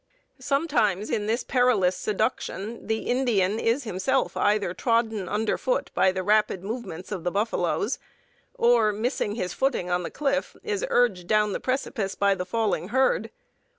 Sometimes 0.39 1.11
in 1.11 1.27
this 1.27 1.43
perilous 1.43 1.95
seduction 1.95 2.87
the 2.87 3.01
Indian 3.03 3.59
is 3.59 3.83
himself 3.83 4.35
either 4.35 4.73
trodden 4.73 5.29
under 5.29 5.59
foot 5.59 5.91
by 5.93 6.11
the 6.11 6.23
rapid 6.23 6.63
movements 6.63 7.11
of 7.11 7.23
the 7.23 7.29
buffaloes, 7.29 7.99
or, 8.55 8.91
missing 8.91 9.35
his 9.35 9.53
footing 9.53 9.89
in 9.89 10.01
the 10.01 10.09
cliff, 10.09 10.55
is 10.63 10.83
urged 10.89 11.27
down 11.27 11.53
the 11.53 11.59
precipice 11.59 12.15
by 12.15 12.33
the 12.33 12.47
falling 12.47 12.87
herd. 12.87 13.29